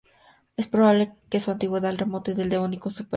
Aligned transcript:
Es 0.57 0.67
probable 0.67 1.13
que 1.29 1.39
su 1.39 1.51
antigüedad 1.51 1.91
se 1.91 1.97
remonte 1.97 2.31
al 2.31 2.49
Devónico 2.49 2.89
Superior. 2.89 3.09